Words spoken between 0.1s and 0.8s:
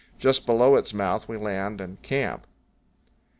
Just below